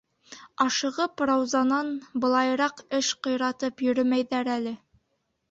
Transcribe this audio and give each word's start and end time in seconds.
Ашығып, 0.63 1.21
Раузанан 1.29 1.91
былайыраҡ 2.23 2.83
эш 3.01 3.11
ҡыйратып 3.29 3.87
йөрөмәйҙәр 3.91 4.53
әле. 4.57 4.77